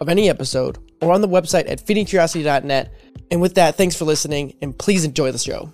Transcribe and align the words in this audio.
of 0.00 0.08
any 0.08 0.30
episode 0.30 0.78
or 1.02 1.12
on 1.12 1.20
the 1.20 1.28
website 1.28 1.70
at 1.70 1.84
feedingcuriosity.net. 1.84 2.92
And 3.30 3.40
with 3.40 3.54
that, 3.54 3.76
thanks 3.76 3.94
for 3.94 4.06
listening 4.06 4.54
and 4.62 4.76
please 4.76 5.04
enjoy 5.04 5.30
the 5.30 5.38
show. 5.38 5.72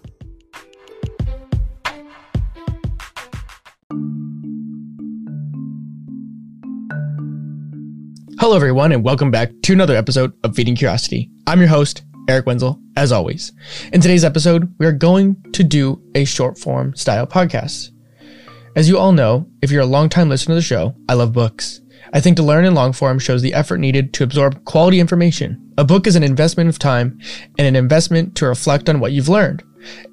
Hello, 8.38 8.54
everyone, 8.54 8.92
and 8.92 9.02
welcome 9.02 9.30
back 9.30 9.50
to 9.62 9.72
another 9.72 9.96
episode 9.96 10.32
of 10.44 10.54
Feeding 10.54 10.76
Curiosity. 10.76 11.30
I'm 11.46 11.58
your 11.58 11.68
host, 11.68 12.04
Eric 12.28 12.46
Wenzel, 12.46 12.78
as 12.96 13.10
always. 13.10 13.52
In 13.92 14.00
today's 14.00 14.24
episode, 14.24 14.72
we 14.78 14.86
are 14.86 14.92
going 14.92 15.36
to 15.52 15.64
do 15.64 16.02
a 16.14 16.24
short 16.24 16.58
form 16.58 16.94
style 16.94 17.26
podcast. 17.26 17.90
As 18.76 18.88
you 18.88 18.98
all 18.98 19.12
know, 19.12 19.48
if 19.62 19.70
you're 19.70 19.82
a 19.82 19.86
long-time 19.86 20.28
listener 20.28 20.52
to 20.52 20.56
the 20.56 20.62
show, 20.62 20.94
I 21.08 21.14
love 21.14 21.32
books. 21.32 21.80
I 22.16 22.20
think 22.20 22.38
to 22.38 22.42
learn 22.42 22.64
in 22.64 22.74
long 22.74 22.94
form 22.94 23.18
shows 23.18 23.42
the 23.42 23.52
effort 23.52 23.76
needed 23.76 24.14
to 24.14 24.24
absorb 24.24 24.64
quality 24.64 25.00
information. 25.00 25.74
A 25.76 25.84
book 25.84 26.06
is 26.06 26.16
an 26.16 26.22
investment 26.22 26.70
of 26.70 26.78
time 26.78 27.20
and 27.58 27.66
an 27.66 27.76
investment 27.76 28.34
to 28.36 28.46
reflect 28.46 28.88
on 28.88 29.00
what 29.00 29.12
you've 29.12 29.28
learned. 29.28 29.62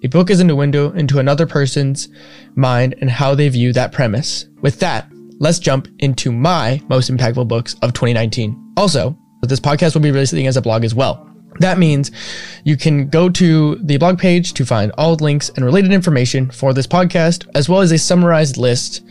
A 0.04 0.10
book 0.10 0.30
is 0.30 0.42
a 0.42 0.54
window 0.54 0.92
into 0.92 1.20
another 1.20 1.48
person's 1.48 2.10
mind 2.56 2.94
and 3.00 3.10
how 3.10 3.36
they 3.36 3.48
view 3.48 3.72
that 3.72 3.94
premise. 3.94 4.48
With 4.60 4.82
that, 4.82 5.10
let's 5.40 5.60
jump 5.60 5.88
into 6.00 6.34
my 6.34 6.82
most 6.90 7.10
impactful 7.10 7.48
books 7.48 7.76
of 7.76 7.94
2019. 7.94 8.74
Also, 8.76 9.18
this 9.42 9.62
podcast 9.62 9.94
will 9.94 10.02
be 10.02 10.12
releasing 10.12 10.48
as 10.48 10.58
a 10.58 10.62
blog 10.62 10.84
as 10.84 10.94
well. 10.94 11.34
That 11.60 11.78
means 11.78 12.12
you 12.66 12.76
can 12.76 13.08
go 13.08 13.30
to 13.30 13.76
the 13.76 13.96
blog 13.96 14.20
page 14.20 14.52
to 14.56 14.66
find 14.66 14.92
all 14.98 15.16
links 15.16 15.52
and 15.56 15.64
related 15.64 15.94
information 15.94 16.52
for 16.52 16.74
this 16.74 16.88
podcast, 16.88 17.48
as 17.56 17.70
well 17.70 17.80
as 17.80 17.94
a 17.94 17.98
summarized 17.98 18.58
list 18.58 19.04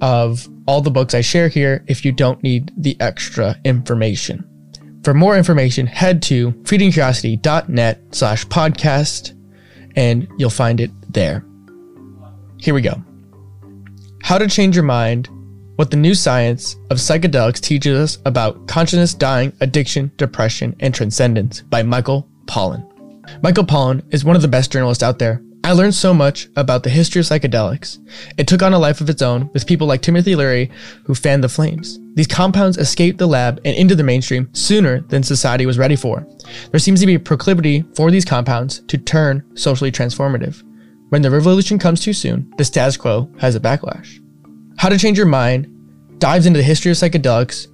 of 0.00 0.48
all 0.66 0.80
the 0.80 0.90
books 0.90 1.14
I 1.14 1.20
share 1.20 1.48
here 1.48 1.84
if 1.86 2.04
you 2.04 2.12
don't 2.12 2.42
need 2.42 2.72
the 2.76 2.96
extra 3.00 3.56
information. 3.64 4.48
For 5.02 5.14
more 5.14 5.36
information, 5.36 5.86
head 5.86 6.22
to 6.24 6.52
feedingcuriosity.net 6.52 8.00
slash 8.14 8.46
podcast 8.46 9.38
and 9.96 10.26
you'll 10.38 10.50
find 10.50 10.80
it 10.80 10.90
there. 11.12 11.44
Here 12.58 12.74
we 12.74 12.80
go. 12.80 13.02
How 14.22 14.38
to 14.38 14.48
change 14.48 14.74
your 14.74 14.84
mind, 14.84 15.28
what 15.76 15.90
the 15.90 15.98
new 15.98 16.14
science 16.14 16.76
of 16.90 16.96
psychedelics 16.96 17.60
teaches 17.60 17.98
us 17.98 18.22
about 18.24 18.66
consciousness, 18.66 19.12
dying, 19.12 19.52
addiction, 19.60 20.10
depression, 20.16 20.74
and 20.80 20.94
transcendence 20.94 21.60
by 21.60 21.82
Michael 21.82 22.26
Pollan. 22.46 22.90
Michael 23.42 23.64
Pollan 23.64 24.02
is 24.12 24.24
one 24.24 24.36
of 24.36 24.42
the 24.42 24.48
best 24.48 24.72
journalists 24.72 25.02
out 25.02 25.18
there 25.18 25.42
I 25.64 25.72
learned 25.72 25.94
so 25.94 26.12
much 26.12 26.50
about 26.56 26.82
the 26.82 26.90
history 26.90 27.20
of 27.20 27.26
psychedelics. 27.26 27.98
It 28.36 28.46
took 28.46 28.62
on 28.62 28.74
a 28.74 28.78
life 28.78 29.00
of 29.00 29.08
its 29.08 29.22
own 29.22 29.48
with 29.54 29.66
people 29.66 29.86
like 29.86 30.02
Timothy 30.02 30.36
Leary 30.36 30.70
who 31.04 31.14
fanned 31.14 31.42
the 31.42 31.48
flames. 31.48 31.98
These 32.12 32.26
compounds 32.26 32.76
escaped 32.76 33.16
the 33.16 33.26
lab 33.26 33.62
and 33.64 33.74
into 33.74 33.94
the 33.94 34.02
mainstream 34.02 34.50
sooner 34.52 35.00
than 35.08 35.22
society 35.22 35.64
was 35.64 35.78
ready 35.78 35.96
for. 35.96 36.26
There 36.70 36.78
seems 36.78 37.00
to 37.00 37.06
be 37.06 37.14
a 37.14 37.18
proclivity 37.18 37.82
for 37.96 38.10
these 38.10 38.26
compounds 38.26 38.80
to 38.88 38.98
turn 38.98 39.42
socially 39.56 39.90
transformative. 39.90 40.62
When 41.08 41.22
the 41.22 41.30
revolution 41.30 41.78
comes 41.78 42.02
too 42.02 42.12
soon, 42.12 42.52
the 42.58 42.64
status 42.66 42.98
quo 42.98 43.30
has 43.38 43.54
a 43.54 43.60
backlash. 43.60 44.20
How 44.76 44.90
to 44.90 44.98
Change 44.98 45.16
Your 45.16 45.26
Mind 45.26 45.66
dives 46.18 46.44
into 46.44 46.58
the 46.58 46.62
history 46.62 46.90
of 46.90 46.98
psychedelics, 46.98 47.68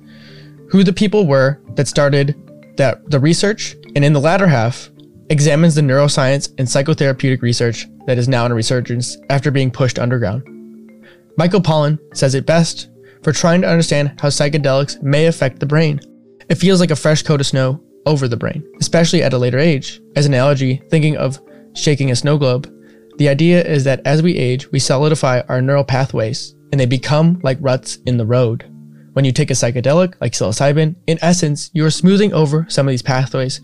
who 0.70 0.84
the 0.84 0.93
people 0.93 1.26
were 1.26 1.60
that 1.75 1.88
started 1.88 2.37
that 2.76 3.10
the 3.10 3.19
research, 3.19 3.75
and 3.97 4.04
in 4.04 4.12
the 4.12 4.20
latter 4.20 4.47
half, 4.47 4.91
examines 5.30 5.76
the 5.76 5.80
neuroscience 5.80 6.52
and 6.58 6.66
psychotherapeutic 6.66 7.41
research 7.41 7.86
that 8.06 8.18
is 8.18 8.28
now 8.28 8.44
in 8.44 8.52
a 8.52 8.54
resurgence 8.54 9.16
after 9.30 9.50
being 9.50 9.70
pushed 9.70 9.98
underground. 9.98 10.42
Michael 11.38 11.60
Pollan 11.60 11.98
says 12.14 12.34
it 12.34 12.46
best 12.46 12.91
for 13.22 13.32
trying 13.32 13.62
to 13.62 13.69
understand 13.69 14.20
how 14.20 14.28
psychedelics 14.28 15.00
may 15.02 15.26
affect 15.26 15.60
the 15.60 15.66
brain. 15.66 16.00
It 16.48 16.56
feels 16.56 16.80
like 16.80 16.90
a 16.90 16.96
fresh 16.96 17.22
coat 17.22 17.40
of 17.40 17.46
snow 17.46 17.82
over 18.06 18.26
the 18.26 18.36
brain, 18.36 18.64
especially 18.80 19.22
at 19.22 19.32
a 19.32 19.38
later 19.38 19.58
age. 19.58 20.00
As 20.16 20.26
an 20.26 20.34
analogy, 20.34 20.82
thinking 20.90 21.16
of 21.16 21.40
shaking 21.74 22.10
a 22.10 22.16
snow 22.16 22.36
globe, 22.36 22.69
the 23.19 23.28
idea 23.28 23.62
is 23.62 23.84
that 23.84 24.00
as 24.04 24.22
we 24.22 24.36
age, 24.36 24.70
we 24.72 24.78
solidify 24.78 25.42
our 25.48 25.62
neural 25.62 25.84
pathways 25.84 26.54
and 26.72 26.80
they 26.80 26.86
become 26.86 27.38
like 27.42 27.58
ruts 27.60 27.96
in 28.06 28.16
the 28.16 28.26
road. 28.26 28.64
When 29.12 29.24
you 29.24 29.32
take 29.32 29.50
a 29.50 29.54
psychedelic 29.54 30.14
like 30.20 30.32
psilocybin, 30.32 30.96
in 31.06 31.19
essence, 31.20 31.70
you 31.74 31.84
are 31.84 31.90
smoothing 31.90 32.32
over 32.32 32.66
some 32.69 32.86
of 32.88 32.92
these 32.92 33.02
pathways, 33.02 33.60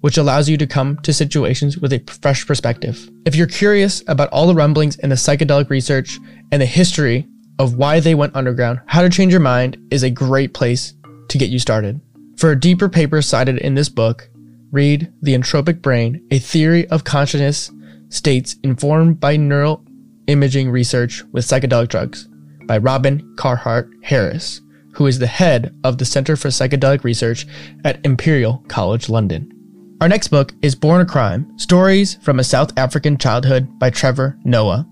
which 0.00 0.16
allows 0.16 0.48
you 0.48 0.56
to 0.56 0.66
come 0.66 0.96
to 0.98 1.12
situations 1.12 1.78
with 1.78 1.92
a 1.92 2.02
fresh 2.22 2.46
perspective. 2.46 3.10
If 3.26 3.34
you're 3.34 3.46
curious 3.46 4.02
about 4.08 4.30
all 4.30 4.46
the 4.46 4.54
rumblings 4.54 4.96
in 4.96 5.10
the 5.10 5.16
psychedelic 5.16 5.70
research 5.70 6.18
and 6.52 6.60
the 6.60 6.66
history 6.66 7.26
of 7.58 7.74
why 7.74 8.00
they 8.00 8.14
went 8.14 8.36
underground, 8.36 8.80
How 8.86 9.02
to 9.02 9.10
Change 9.10 9.32
Your 9.32 9.40
Mind 9.40 9.76
is 9.90 10.02
a 10.02 10.10
great 10.10 10.54
place 10.54 10.94
to 11.28 11.38
get 11.38 11.50
you 11.50 11.58
started. 11.58 12.00
For 12.38 12.50
a 12.50 12.58
deeper 12.58 12.88
paper 12.88 13.20
cited 13.20 13.58
in 13.58 13.74
this 13.74 13.90
book, 13.90 14.30
read 14.72 15.12
The 15.20 15.34
Entropic 15.34 15.82
Brain, 15.82 16.26
a 16.30 16.38
theory 16.38 16.88
of 16.88 17.04
consciousness 17.04 17.70
states 18.08 18.56
informed 18.62 19.20
by 19.20 19.36
neural 19.36 19.84
imaging 20.26 20.70
research 20.70 21.22
with 21.32 21.44
psychedelic 21.44 21.88
drugs 21.88 22.28
by 22.66 22.78
Robin 22.78 23.34
Carhart 23.36 23.90
Harris, 24.02 24.60
who 24.94 25.06
is 25.06 25.18
the 25.18 25.26
head 25.26 25.74
of 25.84 25.98
the 25.98 26.04
Center 26.04 26.36
for 26.36 26.48
Psychedelic 26.48 27.04
Research 27.04 27.46
at 27.84 28.04
Imperial 28.04 28.64
College 28.68 29.08
London. 29.08 29.59
Our 30.00 30.08
next 30.08 30.28
book 30.28 30.54
is 30.62 30.74
Born 30.74 31.02
a 31.02 31.04
Crime 31.04 31.58
Stories 31.58 32.14
from 32.22 32.40
a 32.40 32.44
South 32.44 32.72
African 32.78 33.18
Childhood 33.18 33.78
by 33.78 33.90
Trevor 33.90 34.38
Noah. 34.44 34.88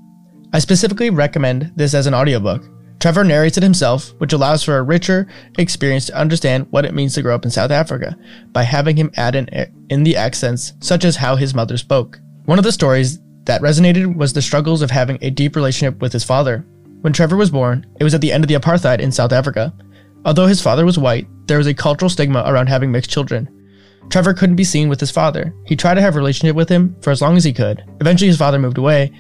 I 0.53 0.59
specifically 0.59 1.09
recommend 1.09 1.73
this 1.77 1.95
as 1.95 2.07
an 2.07 2.13
audiobook. 2.13 2.69
Trevor 3.01 3.25
narrates 3.25 3.57
it 3.57 3.63
himself, 3.63 4.13
which 4.19 4.35
allows 4.35 4.63
for 4.63 4.77
a 4.77 4.83
richer 4.83 5.27
experience 5.57 6.05
to 6.07 6.15
understand 6.15 6.67
what 6.69 6.85
it 6.85 6.93
means 6.93 7.15
to 7.15 7.23
grow 7.23 7.35
up 7.35 7.47
in 7.47 7.51
South 7.51 7.71
Africa 7.71 8.19
by 8.53 8.65
having 8.65 8.99
him 8.99 9.11
add 9.17 9.35
in, 9.35 9.49
in 9.89 10.03
the 10.03 10.15
accents, 10.15 10.75
such 10.81 11.07
as 11.07 11.17
how 11.17 11.37
his 11.37 11.55
mother 11.55 11.79
spoke. 11.79 12.21
One 12.45 12.59
of 12.59 12.65
the 12.65 12.71
stories 12.71 13.19
that 13.45 13.63
resonated 13.63 14.15
was 14.15 14.35
the 14.35 14.43
struggles 14.43 14.83
of 14.83 14.91
having 14.91 15.17
a 15.23 15.31
deep 15.31 15.57
relationship 15.57 16.03
with 16.03 16.13
his 16.13 16.25
father. 16.25 16.67
When 17.01 17.15
Trevor 17.15 17.39
was 17.39 17.51
born, 17.51 17.87
it 17.99 18.05
was 18.05 18.13
at 18.13 18.21
the 18.21 18.31
end 18.31 18.45
of 18.45 18.49
the 18.49 18.57
apartheid 18.57 19.01
in 19.01 19.11
South 19.11 19.33
Africa. 19.33 19.73
Although 20.27 20.49
his 20.49 20.61
father 20.61 20.85
was 20.85 20.99
white, 20.99 21.27
there 21.47 21.57
was 21.57 21.67
a 21.67 21.73
cultural 21.73 22.11
stigma 22.11 22.45
around 22.47 22.67
having 22.67 22.93
mixed 22.93 23.11
children, 23.11 23.49
Trevor 24.11 24.35
couldn't 24.35 24.57
be 24.57 24.65
seen 24.65 24.89
with 24.89 25.01
his 25.01 25.11
father. 25.11 25.55
He 25.67 25.77
tried 25.77 25.95
to 25.95 26.01
have 26.01 26.15
a 26.15 26.19
relationship 26.19 26.57
with 26.57 26.69
him 26.69 26.97
for 27.03 27.11
as 27.11 27.21
long 27.21 27.37
as 27.37 27.45
he 27.45 27.53
could. 27.53 27.85
Eventually, 28.01 28.29
his 28.29 28.39
father 28.39 28.59
moved 28.59 28.79
away, 28.79 29.13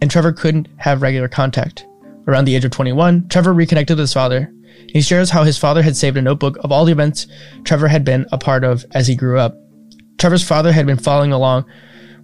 and 0.00 0.10
Trevor 0.10 0.32
couldn't 0.32 0.68
have 0.76 1.02
regular 1.02 1.28
contact. 1.28 1.86
Around 2.26 2.44
the 2.44 2.54
age 2.54 2.64
of 2.64 2.70
21, 2.70 3.28
Trevor 3.28 3.52
reconnected 3.52 3.96
with 3.96 4.02
his 4.02 4.12
father. 4.12 4.52
He 4.88 5.00
shares 5.00 5.30
how 5.30 5.44
his 5.44 5.58
father 5.58 5.82
had 5.82 5.96
saved 5.96 6.16
a 6.16 6.22
notebook 6.22 6.56
of 6.60 6.70
all 6.70 6.84
the 6.84 6.92
events 6.92 7.26
Trevor 7.64 7.88
had 7.88 8.04
been 8.04 8.26
a 8.30 8.38
part 8.38 8.64
of 8.64 8.84
as 8.92 9.06
he 9.06 9.16
grew 9.16 9.38
up. 9.38 9.56
Trevor's 10.18 10.44
father 10.44 10.72
had 10.72 10.86
been 10.86 10.98
following 10.98 11.32
along 11.32 11.64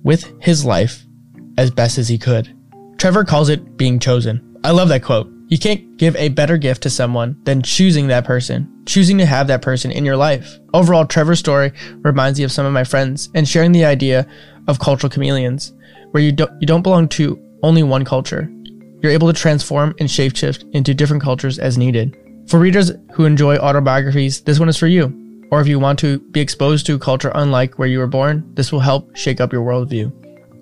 with 0.03 0.33
his 0.41 0.65
life 0.65 1.05
as 1.57 1.71
best 1.71 1.99
as 1.99 2.09
he 2.09 2.19
could. 2.19 2.55
Trevor 2.99 3.25
calls 3.25 3.49
it 3.49 3.77
being 3.77 3.99
chosen. 3.99 4.59
I 4.65 4.71
love 4.71 4.89
that 4.89 5.03
quote. 5.03 5.31
You 5.49 5.59
can't 5.59 5.97
give 5.97 6.17
a 6.17 6.31
better 6.31 6.57
gift 6.57 6.83
to 6.85 6.91
someone 6.91 7.37
than 7.45 7.63
choosing 7.63 8.07
that 8.09 8.25
person, 8.25 8.71
choosing 8.87 9.19
to 9.19 9.27
have 9.27 9.47
that 9.47 9.63
person 9.63 9.91
in 9.91 10.05
your 10.05 10.17
life. 10.17 10.59
Overall, 10.73 11.07
Trevor's 11.07 11.39
story 11.39 11.73
reminds 12.03 12.39
me 12.39 12.45
of 12.45 12.53
some 12.53 12.67
of 12.67 12.73
my 12.73 12.85
friends 12.85 13.31
and 13.35 13.49
sharing 13.49 13.73
the 13.73 13.85
idea 13.85 14.27
of 14.69 14.79
cultural 14.79 15.11
chameleons, 15.11 15.73
where 16.11 16.23
you 16.23 16.33
don't, 16.33 16.51
you 16.61 16.67
don't 16.67 16.83
belong 16.83 17.09
to 17.09 17.41
only 17.63 17.83
one 17.83 18.05
culture. 18.05 18.51
You're 19.03 19.13
able 19.13 19.33
to 19.33 19.39
transform 19.39 19.95
and 19.99 20.09
shapeshift 20.09 20.71
into 20.75 20.95
different 20.95 21.23
cultures 21.23 21.59
as 21.59 21.77
needed. 21.77 22.17
For 22.49 22.59
readers 22.59 22.93
who 23.13 23.25
enjoy 23.25 23.57
autobiographies, 23.57 24.43
this 24.43 24.59
one 24.59 24.69
is 24.69 24.77
for 24.77 24.87
you. 24.87 25.21
Or 25.51 25.61
if 25.61 25.69
you 25.69 25.79
want 25.79 25.99
to 26.01 26.19
be 26.19 26.41
exposed 26.41 26.87
to 26.87 26.95
a 26.95 26.99
culture 26.99 27.31
unlike 27.35 27.79
where 27.79 27.89
you 27.89 27.99
were 27.99 28.07
born, 28.07 28.45
this 28.55 28.73
will 28.73 28.81
help 28.81 29.15
shake 29.17 29.41
up 29.41 29.53
your 29.53 29.65
worldview. 29.65 30.13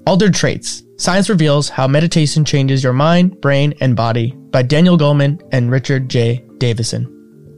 Altered 0.06 0.34
Traits 0.34 0.82
Science 0.96 1.28
Reveals 1.28 1.68
How 1.68 1.86
Meditation 1.86 2.44
Changes 2.44 2.82
Your 2.82 2.92
Mind, 2.92 3.40
Brain, 3.40 3.74
and 3.80 3.96
Body 3.96 4.32
by 4.50 4.62
Daniel 4.62 4.98
Goleman 4.98 5.40
and 5.52 5.70
Richard 5.70 6.08
J. 6.08 6.44
Davidson. 6.58 7.11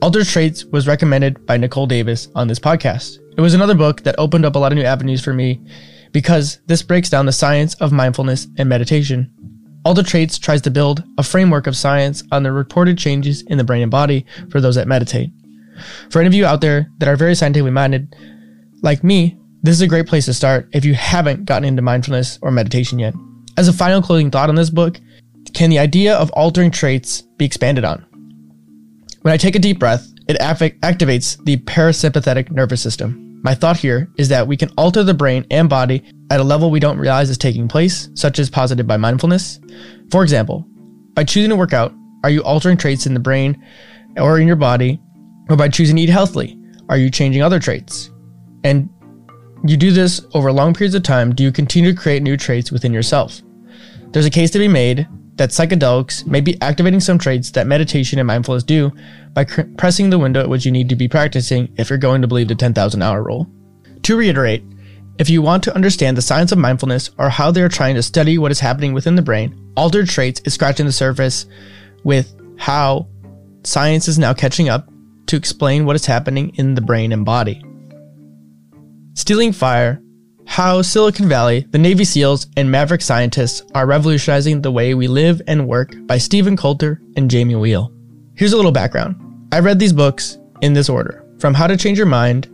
Altered 0.05 0.27
Traits 0.27 0.67
was 0.67 0.87
recommended 0.87 1.47
by 1.47 1.56
Nicole 1.56 1.87
Davis 1.87 2.29
on 2.35 2.47
this 2.47 2.59
podcast. 2.59 3.21
It 3.39 3.41
was 3.41 3.55
another 3.55 3.75
book 3.75 4.03
that 4.03 4.15
opened 4.19 4.45
up 4.45 4.55
a 4.55 4.59
lot 4.59 4.71
of 4.71 4.77
new 4.77 4.85
avenues 4.85 5.25
for 5.25 5.33
me 5.33 5.62
because 6.12 6.61
this 6.67 6.83
breaks 6.83 7.09
down 7.09 7.25
the 7.25 7.33
science 7.33 7.75
of 7.77 7.91
mindfulness 7.91 8.47
and 8.59 8.69
meditation. 8.69 9.33
Altered 9.83 10.05
Traits 10.05 10.37
tries 10.39 10.61
to 10.61 10.71
build 10.71 11.03
a 11.17 11.23
framework 11.23 11.67
of 11.67 11.75
science 11.75 12.23
on 12.33 12.43
the 12.43 12.53
reported 12.53 12.99
changes 12.99 13.41
in 13.47 13.56
the 13.56 13.65
brain 13.65 13.81
and 13.81 13.91
body 13.91 14.27
for 14.51 14.61
those 14.61 14.75
that 14.75 14.87
meditate. 14.87 15.31
For 16.11 16.19
any 16.19 16.27
of 16.27 16.35
you 16.35 16.45
out 16.45 16.61
there 16.61 16.91
that 16.99 17.09
are 17.09 17.17
very 17.17 17.35
scientifically 17.35 17.71
minded, 17.71 18.15
Like 18.83 19.03
me, 19.03 19.39
this 19.62 19.75
is 19.75 19.81
a 19.81 19.87
great 19.87 20.06
place 20.06 20.27
to 20.27 20.35
start 20.35 20.69
if 20.73 20.85
you 20.85 20.93
haven't 20.93 21.47
gotten 21.47 21.67
into 21.67 21.81
mindfulness 21.81 22.39
or 22.43 22.51
meditation 22.51 22.99
yet. 22.99 23.15
As 23.56 23.69
a 23.69 23.73
final 23.73 24.03
closing 24.03 24.31
thought 24.31 24.51
on 24.51 24.55
this 24.55 24.69
book, 24.69 25.01
can 25.55 25.71
the 25.71 25.79
idea 25.79 26.15
of 26.15 26.31
altering 26.33 26.71
traits 26.71 27.23
be 27.39 27.47
expanded 27.47 27.87
on? 27.87 28.05
When 29.25 29.32
I 29.32 29.38
take 29.38 29.56
a 29.56 29.59
deep 29.59 29.79
breath, 29.79 30.12
it 30.29 30.38
activates 30.38 31.43
the 31.47 31.56
parasympathetic 31.56 32.50
nervous 32.50 32.82
system. 32.82 33.41
My 33.43 33.55
thought 33.55 33.79
here 33.79 34.11
is 34.19 34.29
that 34.29 34.47
we 34.47 34.55
can 34.55 34.69
alter 34.76 35.03
the 35.03 35.15
brain 35.15 35.47
and 35.50 35.67
body 35.67 36.05
at 36.31 36.41
a 36.41 36.44
level 36.44 36.71
we 36.71 36.79
don't 36.79 36.99
realize 36.99 37.31
is 37.31 37.38
taking 37.38 37.67
place, 37.67 38.11
such 38.12 38.38
as 38.38 38.50
posited 38.50 38.87
by 38.87 38.99
mindfulness. 38.99 39.61
For 40.11 40.23
example, 40.23 40.67
by 41.15 41.25
choosing 41.25 41.49
to 41.49 41.56
work 41.56 41.73
out, 41.73 41.94
are 42.23 42.29
you 42.29 42.43
altering 42.43 42.76
traits 42.76 43.06
in 43.06 43.15
the 43.15 43.19
brain 43.19 43.65
or 44.19 44.38
in 44.38 44.47
your 44.47 44.56
body? 44.56 45.00
Or 45.49 45.56
by 45.56 45.70
choosing 45.70 45.97
to 45.97 46.03
eat 46.03 46.11
healthily, 46.11 46.59
are 46.91 46.99
you 46.99 47.09
changing 47.09 47.41
other 47.41 47.59
traits? 47.59 48.11
And 48.62 48.91
you 49.67 49.79
do 49.79 49.91
this 49.91 50.20
over 50.35 50.53
long 50.53 50.75
periods 50.75 50.94
of 50.94 51.03
time, 51.03 51.35
do 51.35 51.43
you 51.43 51.50
continue 51.50 51.94
to 51.94 51.99
create 51.99 52.23
new 52.23 52.37
traits 52.37 52.70
within 52.70 52.93
yourself? 52.93 53.41
There's 54.11 54.27
a 54.27 54.31
case 54.31 54.50
to 54.50 54.59
be 54.59 54.69
made 54.69 55.09
that 55.37 55.51
psychedelics 55.51 56.27
may 56.27 56.41
be 56.41 56.61
activating 56.61 57.01
some 57.01 57.19
traits 57.19 57.51
that 57.53 57.67
meditation 57.67 58.19
and 58.19 58.27
mindfulness 58.27 58.63
do 58.63 58.93
by 59.33 59.45
cr- 59.45 59.63
pressing 59.77 60.11
the 60.11 60.19
window 60.19 60.41
at 60.41 60.49
which 60.49 60.65
you 60.65 60.71
need 60.71 60.89
to 60.89 60.97
be 60.97 61.09
practicing 61.09 61.73
if 61.77 61.91
you're 61.91 61.99
going 61.99 62.23
to 62.23 62.29
believe 62.29 62.49
the 62.49 62.55
10,000 62.55 63.03
hour 63.03 63.23
rule. 63.23 63.51
To 64.03 64.17
reiterate, 64.17 64.63
if 65.19 65.31
you 65.31 65.43
want 65.43 65.65
to 65.65 65.75
understand 65.75 66.17
the 66.17 66.23
science 66.23 66.53
of 66.53 66.59
mindfulness 66.59 67.11
or 67.19 67.29
how 67.29 67.51
they 67.51 67.63
are 67.63 67.69
trying 67.69 67.95
to 67.97 68.03
study 68.03 68.39
what 68.39 68.53
is 68.53 68.61
happening 68.61 68.93
within 68.93 69.15
the 69.17 69.23
brain, 69.23 69.73
altered 69.77 70.09
traits 70.09 70.41
is 70.45 70.55
scratching 70.55 70.87
the 70.87 70.93
surface 70.93 71.47
with 72.05 72.35
how 72.59 73.09
science 73.65 74.09
is 74.09 74.19
now 74.19 74.35
catching 74.35 74.69
up 74.69 74.89
to 75.27 75.37
explain 75.37 75.85
what 75.85 75.97
is 75.97 76.07
happening 76.07 76.55
in 76.57 76.75
the 76.75 76.81
brain 76.81 77.13
and 77.13 77.25
body. 77.25 77.65
Stealing 79.15 79.53
Fire 79.53 80.01
How 80.46 80.82
Silicon 80.82 81.29
Valley, 81.29 81.67
the 81.70 81.79
Navy 81.79 82.05
SEALs, 82.05 82.46
and 82.56 82.70
Maverick 82.70 83.00
scientists 83.00 83.62
are 83.75 83.87
revolutionizing 83.87 84.61
the 84.61 84.70
way 84.70 84.94
we 84.94 85.08
live 85.08 85.43
and 85.49 85.67
work 85.67 85.94
by 86.06 86.19
Steven 86.19 86.56
Kotler 86.56 86.99
and 87.17 87.31
Jamie 87.31 87.55
Wheal. 87.55 87.93
Here's 88.37 88.52
a 88.52 88.56
little 88.56 88.70
background. 88.70 89.17
I 89.52 89.61
read 89.61 89.79
these 89.79 89.93
books 89.93 90.38
in 90.61 90.73
this 90.73 90.88
order 90.88 91.25
from 91.38 91.55
How 91.55 91.67
to 91.67 91.76
Change 91.76 91.99
Your 91.99 92.06
Mind 92.06 92.49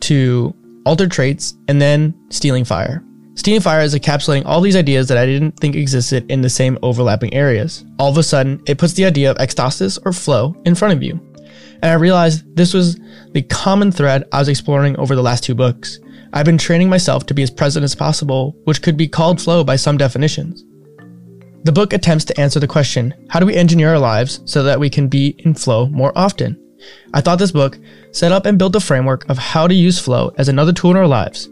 to 0.00 0.54
Altered 0.84 1.10
Traits 1.10 1.54
and 1.68 1.80
then 1.80 2.14
Stealing 2.28 2.64
Fire. 2.64 3.02
Stealing 3.36 3.60
Fire 3.60 3.80
is 3.80 3.94
encapsulating 3.94 4.44
all 4.44 4.60
these 4.60 4.76
ideas 4.76 5.08
that 5.08 5.18
I 5.18 5.26
didn't 5.26 5.58
think 5.58 5.76
existed 5.76 6.30
in 6.30 6.42
the 6.42 6.50
same 6.50 6.78
overlapping 6.82 7.32
areas. 7.32 7.84
All 7.98 8.10
of 8.10 8.18
a 8.18 8.22
sudden, 8.22 8.62
it 8.66 8.78
puts 8.78 8.94
the 8.94 9.04
idea 9.04 9.30
of 9.30 9.36
ecstasis 9.38 9.98
or 10.04 10.12
flow 10.12 10.56
in 10.64 10.74
front 10.74 10.94
of 10.94 11.02
you. 11.02 11.20
And 11.82 11.92
I 11.92 11.94
realized 11.94 12.44
this 12.56 12.72
was 12.74 12.98
the 13.32 13.42
common 13.42 13.92
thread 13.92 14.24
I 14.32 14.38
was 14.38 14.48
exploring 14.48 14.96
over 14.98 15.14
the 15.14 15.22
last 15.22 15.44
two 15.44 15.54
books. 15.54 15.98
I've 16.32 16.46
been 16.46 16.58
training 16.58 16.88
myself 16.88 17.26
to 17.26 17.34
be 17.34 17.42
as 17.42 17.50
present 17.50 17.84
as 17.84 17.94
possible, 17.94 18.56
which 18.64 18.82
could 18.82 18.96
be 18.96 19.08
called 19.08 19.40
flow 19.40 19.64
by 19.64 19.76
some 19.76 19.96
definitions. 19.96 20.64
The 21.64 21.72
book 21.72 21.92
attempts 21.92 22.24
to 22.26 22.40
answer 22.40 22.60
the 22.60 22.68
question 22.68 23.14
how 23.28 23.40
do 23.40 23.46
we 23.46 23.56
engineer 23.56 23.90
our 23.90 23.98
lives 23.98 24.40
so 24.44 24.62
that 24.62 24.78
we 24.78 24.88
can 24.90 25.08
be 25.08 25.34
in 25.38 25.54
flow 25.54 25.88
more 25.88 26.12
often? 26.16 26.60
I 27.14 27.20
thought 27.20 27.38
this 27.38 27.52
book 27.52 27.78
set 28.12 28.32
up 28.32 28.46
and 28.46 28.58
built 28.58 28.76
a 28.76 28.80
framework 28.80 29.28
of 29.28 29.38
how 29.38 29.66
to 29.66 29.74
use 29.74 29.98
flow 29.98 30.32
as 30.38 30.48
another 30.48 30.72
tool 30.72 30.92
in 30.92 30.96
our 30.96 31.06
lives. 31.06 31.48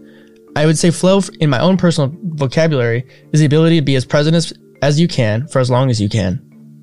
I 0.56 0.67
would 0.67 0.79
say 0.79 0.91
flow, 0.91 1.20
in 1.41 1.50
my 1.50 1.59
own 1.59 1.77
personal 1.77 2.15
vocabulary, 2.23 3.06
is 3.32 3.41
the 3.41 3.47
ability 3.47 3.77
to 3.77 3.85
be 3.85 3.97
as 3.97 4.05
present 4.05 4.37
as, 4.37 4.53
as 4.82 5.00
you 5.00 5.09
can 5.09 5.49
for 5.49 5.59
as 5.59 5.70
long 5.70 5.91
as 5.91 6.00
you 6.00 6.09
can. 6.09 6.41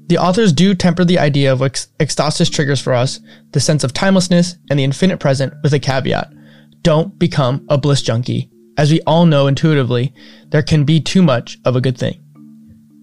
The 0.08 0.18
authors 0.18 0.52
do 0.52 0.76
temper 0.76 1.06
the 1.06 1.20
idea 1.20 1.54
of 1.54 1.62
what 1.62 1.88
ecstasis 2.02 2.52
triggers 2.52 2.82
for 2.82 2.94
us, 2.94 3.22
the 3.52 3.62
sense 3.62 3.86
of 3.86 3.94
timelessness 3.94 4.58
and 4.70 4.78
the 4.78 4.84
infinite 4.84 5.22
present, 5.22 5.54
with 5.64 5.74
a 5.74 5.80
caveat 5.80 6.34
don't 6.82 7.18
become 7.20 7.66
a 7.70 7.78
bliss 7.78 8.02
junkie. 8.02 8.50
As 8.78 8.92
we 8.92 9.02
all 9.02 9.26
know 9.26 9.48
intuitively, 9.48 10.14
there 10.50 10.64
can 10.64 10.84
be 10.84 11.00
too 11.00 11.22
much 11.22 11.60
of 11.66 11.76
a 11.76 11.82
good 11.82 11.98
thing. 11.98 12.20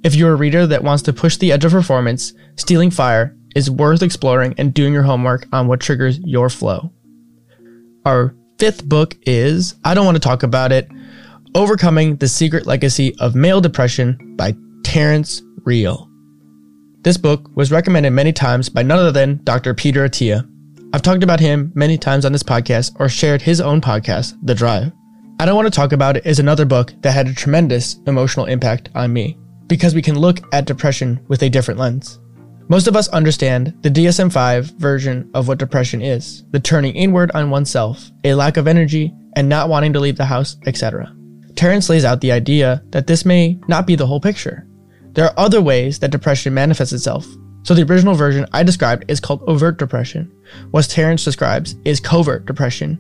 If 0.02 0.14
you're 0.14 0.32
a 0.32 0.36
reader 0.36 0.66
that 0.66 0.84
wants 0.84 1.02
to 1.04 1.12
push 1.12 1.36
the 1.36 1.52
edge 1.52 1.64
of 1.64 1.72
performance, 1.72 2.32
Stealing 2.56 2.90
Fire 2.90 3.36
is 3.54 3.70
worth 3.70 4.02
exploring 4.02 4.54
and 4.58 4.72
doing 4.72 4.92
your 4.92 5.02
homework 5.02 5.46
on 5.52 5.66
what 5.66 5.80
triggers 5.80 6.18
your 6.20 6.48
flow. 6.48 6.92
Our 8.04 8.34
fifth 8.58 8.84
book 8.84 9.16
is 9.22 9.74
I 9.84 9.94
Don't 9.94 10.06
Want 10.06 10.16
to 10.16 10.20
Talk 10.20 10.42
About 10.42 10.72
It 10.72 10.88
Overcoming 11.54 12.16
the 12.16 12.28
Secret 12.28 12.66
Legacy 12.66 13.14
of 13.18 13.34
Male 13.34 13.60
Depression 13.60 14.36
by 14.36 14.54
Terrence 14.84 15.42
Real. 15.64 16.08
This 17.02 17.16
book 17.16 17.50
was 17.54 17.70
recommended 17.72 18.10
many 18.10 18.32
times 18.32 18.68
by 18.68 18.82
none 18.82 18.98
other 18.98 19.12
than 19.12 19.40
Dr. 19.44 19.74
Peter 19.74 20.08
Attia, 20.08 20.48
I've 20.90 21.02
talked 21.02 21.22
about 21.22 21.38
him 21.38 21.70
many 21.74 21.98
times 21.98 22.24
on 22.24 22.32
this 22.32 22.42
podcast 22.42 22.96
or 22.98 23.10
shared 23.10 23.42
his 23.42 23.60
own 23.60 23.82
podcast, 23.82 24.38
The 24.42 24.54
Drive. 24.54 24.90
I 25.38 25.44
Don't 25.44 25.54
Want 25.54 25.66
to 25.66 25.70
Talk 25.70 25.92
About 25.92 26.16
It 26.16 26.24
is 26.24 26.38
another 26.38 26.64
book 26.64 26.94
that 27.02 27.12
had 27.12 27.28
a 27.28 27.34
tremendous 27.34 27.96
emotional 28.06 28.46
impact 28.46 28.88
on 28.94 29.12
me 29.12 29.36
because 29.66 29.94
we 29.94 30.00
can 30.00 30.18
look 30.18 30.40
at 30.54 30.64
depression 30.64 31.22
with 31.28 31.42
a 31.42 31.50
different 31.50 31.78
lens. 31.78 32.18
Most 32.70 32.86
of 32.86 32.96
us 32.96 33.08
understand 33.08 33.74
the 33.82 33.90
DSM 33.90 34.32
5 34.32 34.64
version 34.78 35.30
of 35.34 35.46
what 35.46 35.58
depression 35.58 36.00
is 36.00 36.44
the 36.52 36.60
turning 36.60 36.94
inward 36.96 37.30
on 37.34 37.50
oneself, 37.50 38.10
a 38.24 38.32
lack 38.32 38.56
of 38.56 38.66
energy, 38.66 39.12
and 39.36 39.46
not 39.46 39.68
wanting 39.68 39.92
to 39.92 40.00
leave 40.00 40.16
the 40.16 40.24
house, 40.24 40.56
etc. 40.64 41.14
Terrence 41.54 41.90
lays 41.90 42.06
out 42.06 42.22
the 42.22 42.32
idea 42.32 42.82
that 42.90 43.06
this 43.06 43.26
may 43.26 43.60
not 43.68 43.86
be 43.86 43.94
the 43.94 44.06
whole 44.06 44.20
picture. 44.20 44.66
There 45.12 45.26
are 45.26 45.34
other 45.36 45.60
ways 45.60 45.98
that 45.98 46.12
depression 46.12 46.54
manifests 46.54 46.94
itself, 46.94 47.26
so 47.68 47.74
the 47.74 47.82
original 47.82 48.14
version 48.14 48.46
I 48.54 48.62
described 48.62 49.04
is 49.08 49.20
called 49.20 49.42
overt 49.46 49.76
depression. 49.76 50.32
What 50.70 50.88
Terrence 50.88 51.22
describes 51.22 51.76
is 51.84 52.00
covert 52.00 52.46
depression. 52.46 52.98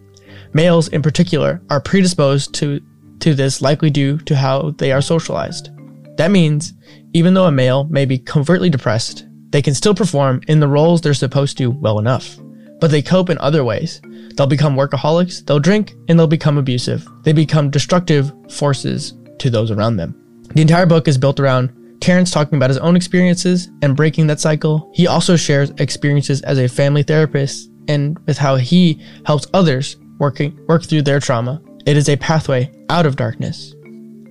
Males 0.52 0.88
in 0.88 1.00
particular 1.00 1.62
are 1.70 1.80
predisposed 1.80 2.52
to, 2.56 2.82
to 3.20 3.32
this 3.32 3.62
likely 3.62 3.88
due 3.88 4.18
to 4.18 4.36
how 4.36 4.72
they 4.72 4.92
are 4.92 5.00
socialized. 5.00 5.70
That 6.18 6.30
means 6.30 6.74
even 7.14 7.32
though 7.32 7.46
a 7.46 7.50
male 7.50 7.84
may 7.84 8.04
be 8.04 8.18
covertly 8.18 8.68
depressed, 8.68 9.26
they 9.48 9.62
can 9.62 9.72
still 9.72 9.94
perform 9.94 10.42
in 10.48 10.60
the 10.60 10.68
roles 10.68 11.00
they're 11.00 11.14
supposed 11.14 11.56
to 11.56 11.70
well 11.70 11.98
enough. 11.98 12.36
But 12.78 12.90
they 12.90 13.00
cope 13.00 13.30
in 13.30 13.38
other 13.38 13.64
ways. 13.64 14.02
They'll 14.34 14.46
become 14.46 14.76
workaholics, 14.76 15.46
they'll 15.46 15.60
drink, 15.60 15.94
and 16.10 16.18
they'll 16.18 16.26
become 16.26 16.58
abusive. 16.58 17.08
They 17.22 17.32
become 17.32 17.70
destructive 17.70 18.30
forces 18.50 19.14
to 19.38 19.48
those 19.48 19.70
around 19.70 19.96
them. 19.96 20.14
The 20.54 20.60
entire 20.60 20.84
book 20.84 21.08
is 21.08 21.16
built 21.16 21.40
around 21.40 21.72
Terrence 22.00 22.30
talking 22.30 22.56
about 22.56 22.70
his 22.70 22.78
own 22.78 22.96
experiences 22.96 23.68
and 23.82 23.96
breaking 23.96 24.26
that 24.28 24.40
cycle. 24.40 24.90
He 24.94 25.06
also 25.06 25.36
shares 25.36 25.70
experiences 25.78 26.42
as 26.42 26.58
a 26.58 26.68
family 26.68 27.02
therapist 27.02 27.70
and 27.88 28.18
with 28.26 28.38
how 28.38 28.56
he 28.56 29.00
helps 29.24 29.46
others 29.54 29.96
working 30.18 30.58
work 30.68 30.84
through 30.84 31.02
their 31.02 31.20
trauma. 31.20 31.60
It 31.86 31.96
is 31.96 32.08
a 32.08 32.16
pathway 32.16 32.70
out 32.90 33.06
of 33.06 33.16
darkness. 33.16 33.74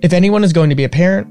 If 0.01 0.13
anyone 0.13 0.43
is 0.43 0.53
going 0.53 0.69
to 0.69 0.75
be 0.75 0.83
a 0.83 0.89
parent, 0.89 1.27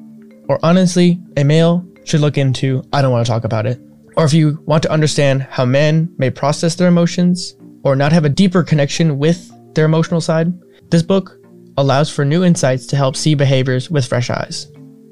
or 0.49 0.59
honestly, 0.63 1.21
a 1.37 1.45
male, 1.45 1.87
should 2.05 2.21
look 2.21 2.39
into 2.39 2.83
I 2.93 3.03
don't 3.03 3.11
want 3.11 3.27
to 3.27 3.31
talk 3.31 3.45
about 3.45 3.67
it. 3.67 3.81
Or 4.17 4.25
if 4.25 4.33
you 4.33 4.63
want 4.67 4.83
to 4.85 4.91
understand 4.91 5.43
how 5.43 5.65
men 5.65 6.13
may 6.19 6.31
process 6.31 6.75
their 6.75 6.89
emotions 6.89 7.57
or 7.83 7.97
not 7.97 8.13
have 8.13 8.25
a 8.25 8.31
deeper 8.31 8.63
connection 8.63 9.19
with 9.19 9.51
their 9.75 9.85
emotional 9.85 10.21
side, 10.21 10.53
this 10.91 11.03
book 11.03 11.39
allows 11.77 12.11
for 12.11 12.25
new 12.25 12.43
insights 12.43 12.87
to 12.87 12.97
help 12.97 13.17
see 13.17 13.35
behaviors 13.35 13.91
with 13.91 14.07
fresh 14.07 14.31
eyes. 14.31 14.69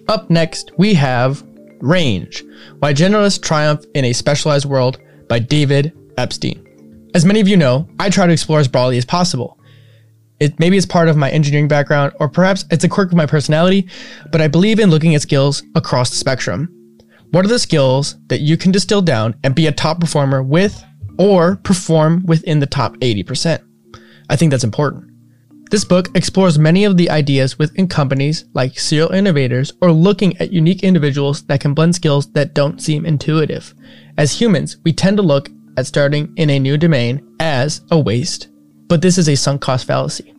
Up 0.08 0.28
next, 0.28 0.70
we 0.76 0.94
have 0.94 1.42
Range 1.80 2.44
Why 2.80 2.92
Generalists 2.92 3.42
Triumph 3.42 3.84
in 3.94 4.04
a 4.04 4.12
Specialized 4.12 4.66
World 4.66 4.98
by 5.28 5.38
David 5.38 5.96
Epstein. 6.18 6.60
As 7.14 7.24
many 7.24 7.40
of 7.40 7.48
you 7.48 7.56
know, 7.56 7.88
I 7.98 8.10
try 8.10 8.26
to 8.26 8.32
explore 8.32 8.60
as 8.60 8.68
broadly 8.68 8.98
as 8.98 9.06
possible. 9.06 9.58
It 10.40 10.58
maybe 10.58 10.76
it's 10.76 10.84
part 10.84 11.08
of 11.08 11.16
my 11.16 11.30
engineering 11.30 11.68
background, 11.68 12.12
or 12.20 12.28
perhaps 12.28 12.66
it's 12.70 12.84
a 12.84 12.88
quirk 12.88 13.12
of 13.12 13.16
my 13.16 13.24
personality, 13.24 13.88
but 14.30 14.42
I 14.42 14.48
believe 14.48 14.78
in 14.78 14.90
looking 14.90 15.14
at 15.14 15.22
skills 15.22 15.62
across 15.74 16.10
the 16.10 16.16
spectrum. 16.16 16.68
What 17.30 17.46
are 17.46 17.48
the 17.48 17.58
skills 17.58 18.16
that 18.26 18.40
you 18.40 18.58
can 18.58 18.72
distill 18.72 19.00
down 19.00 19.36
and 19.42 19.54
be 19.54 19.66
a 19.66 19.72
top 19.72 20.00
performer 20.00 20.42
with 20.42 20.84
or 21.18 21.56
perform 21.56 22.26
within 22.26 22.60
the 22.60 22.66
top 22.66 22.96
80%? 22.98 23.62
I 24.28 24.36
think 24.36 24.50
that's 24.50 24.64
important. 24.64 25.13
This 25.74 25.84
book 25.84 26.10
explores 26.14 26.56
many 26.56 26.84
of 26.84 26.96
the 26.96 27.10
ideas 27.10 27.58
within 27.58 27.88
companies 27.88 28.44
like 28.54 28.78
serial 28.78 29.10
innovators 29.10 29.72
or 29.82 29.90
looking 29.90 30.36
at 30.36 30.52
unique 30.52 30.84
individuals 30.84 31.42
that 31.46 31.60
can 31.60 31.74
blend 31.74 31.96
skills 31.96 32.30
that 32.30 32.54
don't 32.54 32.80
seem 32.80 33.04
intuitive. 33.04 33.74
As 34.16 34.40
humans, 34.40 34.76
we 34.84 34.92
tend 34.92 35.16
to 35.16 35.24
look 35.24 35.48
at 35.76 35.88
starting 35.88 36.32
in 36.36 36.48
a 36.50 36.60
new 36.60 36.78
domain 36.78 37.26
as 37.40 37.80
a 37.90 37.98
waste, 37.98 38.50
but 38.86 39.02
this 39.02 39.18
is 39.18 39.28
a 39.28 39.34
sunk 39.34 39.62
cost 39.62 39.84
fallacy. 39.84 40.32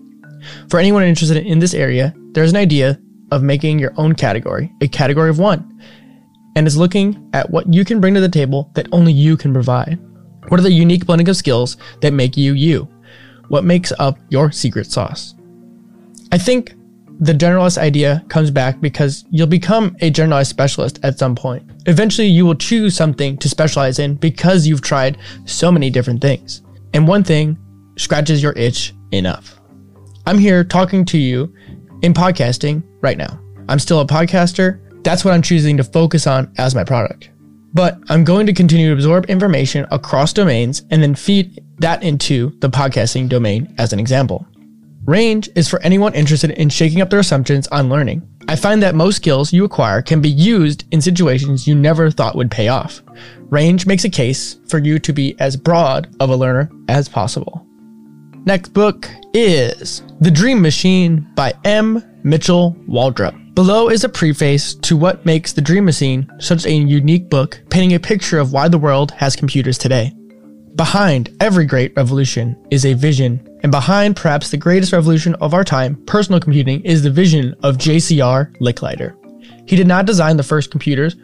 For 0.69 0.79
anyone 0.79 1.03
interested 1.03 1.45
in 1.45 1.59
this 1.59 1.73
area, 1.73 2.15
there's 2.31 2.51
an 2.51 2.55
idea 2.55 2.97
of 3.29 3.43
making 3.43 3.77
your 3.77 3.93
own 3.97 4.15
category, 4.15 4.71
a 4.79 4.87
category 4.87 5.29
of 5.29 5.37
one, 5.37 5.81
and 6.55 6.65
is 6.65 6.77
looking 6.77 7.29
at 7.33 7.49
what 7.49 7.73
you 7.73 7.83
can 7.83 7.99
bring 7.99 8.13
to 8.13 8.21
the 8.21 8.29
table 8.29 8.71
that 8.75 8.87
only 8.93 9.11
you 9.11 9.35
can 9.35 9.51
provide. 9.51 9.99
What 10.47 10.61
are 10.61 10.63
the 10.63 10.71
unique 10.71 11.05
blending 11.05 11.27
of 11.27 11.35
skills 11.35 11.75
that 11.99 12.13
make 12.13 12.37
you 12.37 12.53
you? 12.53 12.87
What 13.49 13.63
makes 13.63 13.91
up 13.99 14.17
your 14.29 14.51
secret 14.51 14.87
sauce. 14.87 15.35
I 16.31 16.37
think 16.37 16.73
the 17.19 17.33
generalist 17.33 17.77
idea 17.77 18.25
comes 18.27 18.51
back 18.51 18.81
because 18.81 19.25
you'll 19.29 19.47
become 19.47 19.95
a 20.01 20.09
generalized 20.09 20.49
specialist 20.49 20.99
at 21.03 21.17
some 21.17 21.35
point. 21.35 21.69
Eventually, 21.85 22.27
you 22.27 22.45
will 22.45 22.55
choose 22.55 22.95
something 22.95 23.37
to 23.37 23.47
specialize 23.47 23.99
in 23.99 24.15
because 24.15 24.67
you've 24.67 24.81
tried 24.81 25.17
so 25.45 25.71
many 25.71 25.89
different 25.89 26.21
things. 26.21 26.61
And 26.93 27.07
one 27.07 27.23
thing 27.23 27.57
scratches 27.97 28.43
your 28.43 28.53
itch 28.53 28.93
enough. 29.11 29.59
I'm 30.25 30.37
here 30.37 30.63
talking 30.63 31.05
to 31.05 31.17
you 31.17 31.53
in 32.01 32.13
podcasting 32.13 32.83
right 33.01 33.17
now. 33.17 33.39
I'm 33.69 33.79
still 33.79 34.01
a 34.01 34.07
podcaster. 34.07 34.81
That's 35.03 35.23
what 35.23 35.33
I'm 35.33 35.41
choosing 35.41 35.77
to 35.77 35.83
focus 35.83 36.27
on 36.27 36.51
as 36.57 36.75
my 36.75 36.83
product. 36.83 37.29
But 37.73 37.99
I'm 38.09 38.23
going 38.23 38.45
to 38.47 38.53
continue 38.53 38.87
to 38.87 38.93
absorb 38.93 39.25
information 39.25 39.85
across 39.91 40.33
domains 40.33 40.83
and 40.91 41.01
then 41.01 41.15
feed 41.15 41.63
that 41.79 42.03
into 42.03 42.57
the 42.59 42.69
podcasting 42.69 43.29
domain 43.29 43.73
as 43.77 43.93
an 43.93 43.99
example. 43.99 44.45
Range 45.05 45.47
is 45.55 45.69
for 45.69 45.81
anyone 45.83 46.15
interested 46.15 46.51
in 46.51 46.69
shaking 46.69 47.01
up 47.01 47.09
their 47.09 47.19
assumptions 47.19 47.67
on 47.67 47.89
learning. 47.89 48.27
I 48.47 48.55
find 48.55 48.81
that 48.81 48.95
most 48.95 49.17
skills 49.17 49.53
you 49.53 49.63
acquire 49.63 50.01
can 50.01 50.21
be 50.21 50.29
used 50.29 50.85
in 50.91 51.01
situations 51.01 51.67
you 51.67 51.75
never 51.75 52.09
thought 52.09 52.35
would 52.35 52.49
pay 52.49 52.69
off. 52.69 53.01
Range 53.49 53.85
makes 53.85 54.03
a 54.03 54.09
case 54.09 54.57
for 54.67 54.79
you 54.79 54.97
to 54.99 55.13
be 55.13 55.35
as 55.39 55.57
broad 55.57 56.15
of 56.19 56.29
a 56.29 56.35
learner 56.35 56.71
as 56.87 57.07
possible. 57.07 57.65
Next 58.45 58.69
book 58.73 59.09
is 59.33 60.03
The 60.21 60.31
Dream 60.31 60.61
Machine 60.61 61.27
by 61.35 61.53
M. 61.63 62.03
Mitchell 62.23 62.75
Waldrop. 62.87 63.53
Below 63.55 63.89
is 63.89 64.03
a 64.03 64.09
preface 64.09 64.75
to 64.75 64.97
what 64.97 65.25
makes 65.25 65.53
The 65.53 65.61
Dream 65.61 65.85
Machine 65.85 66.29
such 66.39 66.65
a 66.65 66.71
unique 66.71 67.29
book, 67.29 67.61
painting 67.69 67.93
a 67.93 67.99
picture 67.99 68.37
of 68.37 68.53
why 68.53 68.67
the 68.67 68.77
world 68.77 69.11
has 69.11 69.35
computers 69.35 69.77
today. 69.77 70.13
Behind 70.75 71.33
every 71.39 71.65
great 71.65 71.95
revolution 71.95 72.53
is 72.69 72.85
a 72.85 72.93
vision 72.93 73.39
and 73.63 73.71
behind 73.71 74.17
perhaps 74.17 74.49
the 74.49 74.57
greatest 74.57 74.91
revolution 74.91 75.33
of 75.35 75.53
our 75.53 75.63
time, 75.63 75.95
personal 76.05 76.41
computing, 76.41 76.81
is 76.81 77.01
the 77.01 77.09
vision 77.09 77.55
of 77.63 77.77
JCR 77.77 78.53
Licklider. 78.57 79.15
He 79.69 79.77
did 79.77 79.87
not 79.87 80.05
design 80.05 80.35
the 80.35 80.43
first 80.43 80.71
computers 80.71 81.15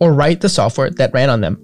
or 0.00 0.14
write 0.14 0.40
the 0.40 0.48
software 0.48 0.88
that 0.88 1.12
ran 1.12 1.28
on 1.28 1.42
them, 1.42 1.62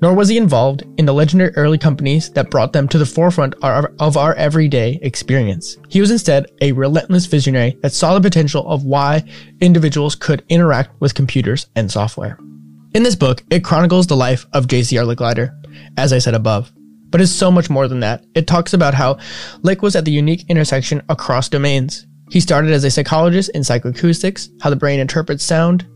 nor 0.00 0.12
was 0.12 0.28
he 0.28 0.36
involved 0.36 0.82
in 0.98 1.06
the 1.06 1.14
legendary 1.14 1.54
early 1.54 1.78
companies 1.78 2.30
that 2.30 2.50
brought 2.50 2.72
them 2.72 2.88
to 2.88 2.98
the 2.98 3.06
forefront 3.06 3.54
of 3.62 4.16
our 4.16 4.34
everyday 4.34 4.98
experience. 5.02 5.78
He 5.88 6.00
was 6.00 6.10
instead 6.10 6.46
a 6.62 6.72
relentless 6.72 7.26
visionary 7.26 7.78
that 7.82 7.92
saw 7.92 8.14
the 8.14 8.20
potential 8.20 8.68
of 8.68 8.84
why 8.84 9.22
individuals 9.60 10.16
could 10.16 10.44
interact 10.48 11.00
with 11.00 11.14
computers 11.14 11.68
and 11.76 11.90
software. 11.92 12.40
In 12.94 13.04
this 13.04 13.16
book, 13.16 13.44
it 13.50 13.64
chronicles 13.64 14.08
the 14.08 14.16
life 14.16 14.46
of 14.52 14.66
JCR 14.66 15.14
Licklider, 15.14 15.61
as 15.96 16.12
I 16.12 16.18
said 16.18 16.34
above 16.34 16.72
but 17.12 17.20
it's 17.20 17.30
so 17.30 17.50
much 17.50 17.70
more 17.70 17.86
than 17.86 18.00
that. 18.00 18.24
It 18.34 18.48
talks 18.48 18.72
about 18.72 18.94
how 18.94 19.18
Lick 19.60 19.82
was 19.82 19.94
at 19.94 20.04
the 20.04 20.10
unique 20.10 20.46
intersection 20.48 21.02
across 21.08 21.48
domains. 21.48 22.06
He 22.30 22.40
started 22.40 22.72
as 22.72 22.82
a 22.82 22.90
psychologist 22.90 23.50
in 23.54 23.60
psychoacoustics, 23.60 24.48
how 24.62 24.70
the 24.70 24.76
brain 24.76 24.98
interprets 24.98 25.44
sound, 25.44 25.86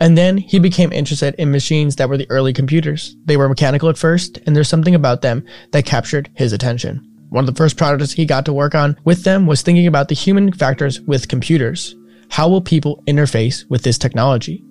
and 0.00 0.16
then 0.16 0.38
he 0.38 0.58
became 0.58 0.90
interested 0.90 1.34
in 1.36 1.52
machines 1.52 1.96
that 1.96 2.08
were 2.08 2.16
the 2.16 2.28
early 2.30 2.54
computers. 2.54 3.14
They 3.26 3.36
were 3.36 3.48
mechanical 3.48 3.90
at 3.90 3.98
first, 3.98 4.38
and 4.46 4.56
there's 4.56 4.68
something 4.68 4.94
about 4.94 5.20
them 5.20 5.44
that 5.72 5.84
captured 5.84 6.30
his 6.34 6.54
attention. 6.54 7.06
One 7.28 7.46
of 7.46 7.54
the 7.54 7.58
first 7.58 7.76
projects 7.76 8.12
he 8.12 8.24
got 8.24 8.46
to 8.46 8.52
work 8.52 8.74
on 8.74 8.96
with 9.04 9.24
them 9.24 9.46
was 9.46 9.62
thinking 9.62 9.86
about 9.86 10.08
the 10.08 10.14
human 10.14 10.52
factors 10.52 11.00
with 11.02 11.28
computers. 11.28 11.94
How 12.30 12.48
will 12.48 12.62
people 12.62 13.02
interface 13.06 13.68
with 13.68 13.82
this 13.82 13.98
technology? 13.98 14.64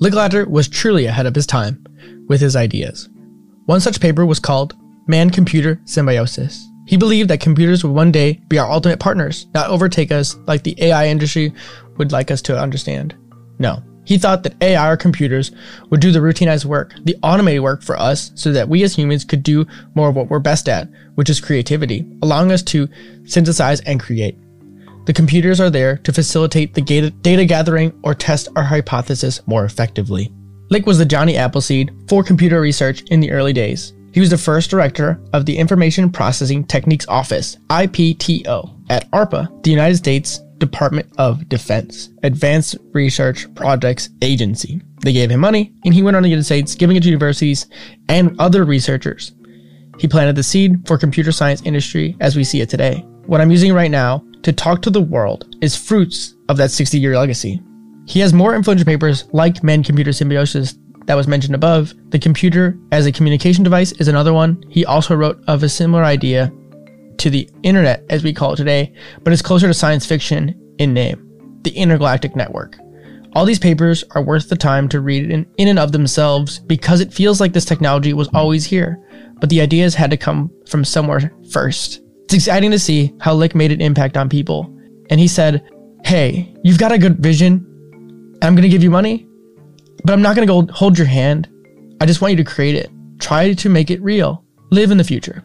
Licklider 0.00 0.46
was 0.46 0.68
truly 0.68 1.06
ahead 1.06 1.26
of 1.26 1.34
his 1.34 1.46
time 1.46 1.84
with 2.28 2.40
his 2.40 2.54
ideas. 2.54 3.08
One 3.72 3.80
such 3.80 4.02
paper 4.02 4.26
was 4.26 4.38
called 4.38 4.76
man 5.06 5.30
computer 5.30 5.80
symbiosis. 5.86 6.68
He 6.86 6.98
believed 6.98 7.30
that 7.30 7.40
computers 7.40 7.82
would 7.82 7.94
one 7.94 8.12
day 8.12 8.38
be 8.48 8.58
our 8.58 8.70
ultimate 8.70 9.00
partners, 9.00 9.46
not 9.54 9.70
overtake 9.70 10.12
us 10.12 10.36
like 10.46 10.62
the 10.62 10.76
AI 10.76 11.08
industry 11.08 11.54
would 11.96 12.12
like 12.12 12.30
us 12.30 12.42
to 12.42 12.60
understand. 12.60 13.14
No. 13.58 13.82
He 14.04 14.18
thought 14.18 14.42
that 14.42 14.62
AI 14.62 14.90
or 14.90 14.98
computers 14.98 15.52
would 15.88 16.00
do 16.00 16.12
the 16.12 16.18
routinized 16.18 16.66
work, 16.66 16.92
the 17.04 17.16
automated 17.22 17.62
work 17.62 17.82
for 17.82 17.98
us, 17.98 18.30
so 18.34 18.52
that 18.52 18.68
we 18.68 18.82
as 18.82 18.94
humans 18.94 19.24
could 19.24 19.42
do 19.42 19.64
more 19.94 20.10
of 20.10 20.16
what 20.16 20.28
we're 20.28 20.38
best 20.38 20.68
at, 20.68 20.86
which 21.14 21.30
is 21.30 21.40
creativity, 21.40 22.04
allowing 22.20 22.52
us 22.52 22.62
to 22.64 22.90
synthesize 23.24 23.80
and 23.80 23.98
create. 23.98 24.36
The 25.06 25.14
computers 25.14 25.60
are 25.60 25.70
there 25.70 25.96
to 25.96 26.12
facilitate 26.12 26.74
the 26.74 27.10
data 27.22 27.46
gathering 27.46 27.98
or 28.02 28.14
test 28.14 28.48
our 28.54 28.64
hypothesis 28.64 29.40
more 29.46 29.64
effectively. 29.64 30.30
Lick 30.72 30.86
was 30.86 30.96
the 30.96 31.04
Johnny 31.04 31.36
Appleseed 31.36 31.92
for 32.08 32.24
computer 32.24 32.58
research 32.58 33.02
in 33.10 33.20
the 33.20 33.30
early 33.30 33.52
days. 33.52 33.92
He 34.14 34.20
was 34.20 34.30
the 34.30 34.38
first 34.38 34.70
director 34.70 35.20
of 35.34 35.44
the 35.44 35.54
Information 35.54 36.10
Processing 36.10 36.64
Techniques 36.64 37.06
Office, 37.08 37.58
IPTO, 37.68 38.74
at 38.88 39.10
ARPA, 39.10 39.62
the 39.64 39.70
United 39.70 39.98
States 39.98 40.40
Department 40.56 41.12
of 41.18 41.46
Defense 41.50 42.08
Advanced 42.22 42.78
Research 42.94 43.54
Projects 43.54 44.08
Agency. 44.22 44.80
They 45.02 45.12
gave 45.12 45.30
him 45.30 45.40
money, 45.40 45.74
and 45.84 45.92
he 45.92 46.02
went 46.02 46.16
on 46.16 46.22
to 46.22 46.26
the 46.26 46.30
United 46.30 46.46
States, 46.46 46.74
giving 46.74 46.96
it 46.96 47.02
to 47.02 47.10
universities 47.10 47.66
and 48.08 48.34
other 48.40 48.64
researchers. 48.64 49.34
He 49.98 50.08
planted 50.08 50.36
the 50.36 50.42
seed 50.42 50.86
for 50.88 50.96
computer 50.96 51.32
science 51.32 51.60
industry 51.66 52.16
as 52.20 52.34
we 52.34 52.44
see 52.44 52.62
it 52.62 52.70
today. 52.70 53.04
What 53.26 53.42
I'm 53.42 53.50
using 53.50 53.74
right 53.74 53.90
now 53.90 54.24
to 54.42 54.54
talk 54.54 54.80
to 54.82 54.90
the 54.90 55.02
world 55.02 55.54
is 55.60 55.76
fruits 55.76 56.34
of 56.48 56.56
that 56.56 56.70
60 56.70 56.98
year 56.98 57.18
legacy. 57.18 57.60
He 58.12 58.20
has 58.20 58.34
more 58.34 58.54
influential 58.54 58.84
papers 58.84 59.24
like 59.32 59.62
Man 59.62 59.82
Computer 59.82 60.12
Symbiosis 60.12 60.74
that 61.06 61.14
was 61.14 61.26
mentioned 61.26 61.54
above, 61.54 61.94
the 62.10 62.18
computer 62.18 62.78
as 62.92 63.06
a 63.06 63.12
communication 63.12 63.64
device 63.64 63.92
is 63.92 64.06
another 64.06 64.34
one. 64.34 64.62
He 64.68 64.84
also 64.84 65.14
wrote 65.14 65.42
of 65.48 65.62
a 65.62 65.68
similar 65.70 66.04
idea 66.04 66.52
to 67.16 67.30
the 67.30 67.48
internet 67.62 68.04
as 68.10 68.22
we 68.22 68.34
call 68.34 68.52
it 68.52 68.56
today, 68.56 68.92
but 69.22 69.32
it's 69.32 69.40
closer 69.40 69.66
to 69.66 69.72
science 69.72 70.04
fiction 70.04 70.74
in 70.76 70.92
name, 70.92 71.26
the 71.62 71.70
intergalactic 71.70 72.36
network. 72.36 72.76
All 73.32 73.46
these 73.46 73.58
papers 73.58 74.04
are 74.10 74.22
worth 74.22 74.50
the 74.50 74.56
time 74.56 74.90
to 74.90 75.00
read 75.00 75.30
in, 75.30 75.46
in 75.56 75.68
and 75.68 75.78
of 75.78 75.92
themselves 75.92 76.58
because 76.58 77.00
it 77.00 77.14
feels 77.14 77.40
like 77.40 77.54
this 77.54 77.64
technology 77.64 78.12
was 78.12 78.28
always 78.34 78.66
here, 78.66 79.02
but 79.40 79.48
the 79.48 79.62
ideas 79.62 79.94
had 79.94 80.10
to 80.10 80.18
come 80.18 80.50
from 80.66 80.84
somewhere 80.84 81.32
first. 81.50 82.02
It's 82.24 82.34
exciting 82.34 82.72
to 82.72 82.78
see 82.78 83.14
how 83.20 83.32
Lick 83.32 83.54
made 83.54 83.72
an 83.72 83.80
impact 83.80 84.18
on 84.18 84.28
people. 84.28 84.66
And 85.08 85.18
he 85.18 85.28
said, 85.28 85.66
Hey, 86.04 86.54
you've 86.62 86.78
got 86.78 86.92
a 86.92 86.98
good 86.98 87.18
vision. 87.18 87.71
I'm 88.42 88.54
going 88.54 88.62
to 88.62 88.68
give 88.68 88.82
you 88.82 88.90
money. 88.90 89.26
But 90.04 90.12
I'm 90.12 90.22
not 90.22 90.34
going 90.34 90.46
to 90.46 90.52
go 90.52 90.72
hold 90.72 90.98
your 90.98 91.06
hand. 91.06 91.48
I 92.00 92.06
just 92.06 92.20
want 92.20 92.32
you 92.32 92.44
to 92.44 92.50
create 92.50 92.74
it. 92.74 92.90
Try 93.18 93.54
to 93.54 93.68
make 93.68 93.90
it 93.90 94.02
real. 94.02 94.44
Live 94.70 94.90
in 94.90 94.98
the 94.98 95.04
future. 95.04 95.44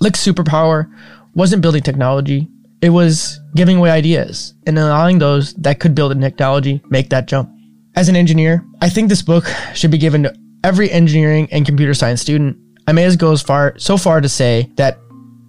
Lick's 0.00 0.24
superpower 0.24 0.90
wasn't 1.34 1.62
building 1.62 1.82
technology, 1.82 2.48
it 2.80 2.90
was 2.90 3.40
giving 3.54 3.76
away 3.76 3.90
ideas 3.90 4.54
and 4.66 4.78
allowing 4.78 5.18
those 5.18 5.54
that 5.54 5.80
could 5.80 5.94
build 5.94 6.12
a 6.12 6.14
technology 6.14 6.80
make 6.88 7.10
that 7.10 7.26
jump. 7.26 7.50
As 7.96 8.08
an 8.08 8.16
engineer, 8.16 8.64
I 8.80 8.88
think 8.88 9.08
this 9.08 9.22
book 9.22 9.44
should 9.74 9.90
be 9.90 9.98
given 9.98 10.22
to 10.22 10.34
every 10.62 10.90
engineering 10.90 11.48
and 11.50 11.66
computer 11.66 11.94
science 11.94 12.20
student. 12.20 12.56
I 12.86 12.92
may 12.92 13.04
as 13.04 13.16
go 13.16 13.32
as 13.32 13.42
far 13.42 13.74
so 13.78 13.96
far 13.96 14.20
to 14.20 14.28
say 14.28 14.70
that 14.76 14.98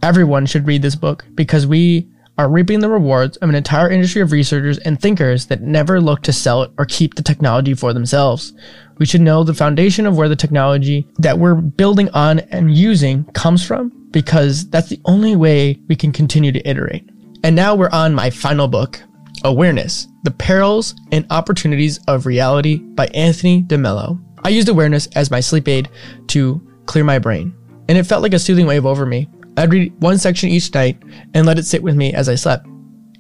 everyone 0.01 0.45
should 0.45 0.67
read 0.67 0.81
this 0.81 0.95
book 0.95 1.25
because 1.35 1.67
we 1.67 2.07
are 2.39 2.49
reaping 2.49 2.79
the 2.79 2.89
rewards 2.89 3.35
of 3.37 3.49
an 3.49 3.55
entire 3.55 3.89
industry 3.89 4.21
of 4.21 4.31
researchers 4.31 4.77
and 4.77 5.01
thinkers 5.01 5.47
that 5.47 5.61
never 5.61 5.99
look 5.99 6.21
to 6.23 6.31
sell 6.31 6.63
it 6.63 6.71
or 6.77 6.85
keep 6.85 7.15
the 7.15 7.21
technology 7.21 7.73
for 7.73 7.91
themselves. 7.91 8.53
We 8.97 9.05
should 9.05 9.19
know 9.19 9.43
the 9.43 9.53
foundation 9.53 10.07
of 10.07 10.15
where 10.15 10.29
the 10.29 10.37
technology 10.37 11.05
that 11.17 11.37
we're 11.37 11.55
building 11.55 12.09
on 12.11 12.39
and 12.39 12.73
using 12.73 13.25
comes 13.33 13.67
from 13.67 13.91
because 14.11 14.69
that's 14.69 14.87
the 14.87 15.01
only 15.03 15.35
way 15.35 15.81
we 15.89 15.97
can 15.97 16.13
continue 16.13 16.53
to 16.53 16.65
iterate. 16.65 17.09
And 17.43 17.57
now 17.57 17.75
we're 17.75 17.89
on 17.91 18.15
my 18.15 18.29
final 18.29 18.69
book, 18.69 19.01
Awareness 19.43 20.07
The 20.23 20.31
Perils 20.31 20.95
and 21.11 21.25
Opportunities 21.31 21.99
of 22.07 22.25
Reality 22.25 22.77
by 22.77 23.07
Anthony 23.07 23.63
DeMello. 23.63 24.17
I 24.45 24.49
used 24.49 24.69
awareness 24.69 25.07
as 25.07 25.29
my 25.29 25.41
sleep 25.41 25.67
aid 25.67 25.89
to 26.27 26.65
clear 26.85 27.03
my 27.03 27.19
brain, 27.19 27.53
and 27.89 27.97
it 27.97 28.05
felt 28.05 28.23
like 28.23 28.33
a 28.33 28.39
soothing 28.39 28.65
wave 28.65 28.85
over 28.85 29.05
me 29.05 29.27
I'd 29.59 29.73
read 29.73 29.93
one 30.01 30.17
section 30.17 30.47
each 30.47 30.73
night 30.73 31.03
and 31.33 31.45
let 31.45 31.59
it 31.59 31.65
sit 31.65 31.83
with 31.83 31.95
me 31.95 32.13
as 32.13 32.29
I 32.29 32.35
slept. 32.35 32.65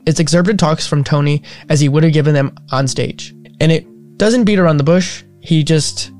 It's 0.05 0.21
excerpted 0.21 0.57
talks 0.57 0.87
from 0.87 1.03
Tony 1.03 1.43
as 1.67 1.81
he 1.81 1.89
would 1.89 2.03
have 2.03 2.13
given 2.13 2.33
them 2.33 2.55
on 2.71 2.87
stage. 2.87 3.35
And 3.59 3.73
it 3.73 3.85
doesn't 4.17 4.45
beat 4.45 4.57
around 4.57 4.77
the 4.77 4.85
bush, 4.85 5.23
he 5.41 5.65
just 5.65 6.11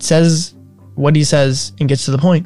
says 0.00 0.54
what 0.96 1.14
he 1.14 1.22
says 1.22 1.72
and 1.78 1.88
gets 1.88 2.04
to 2.06 2.10
the 2.10 2.18
point. 2.18 2.44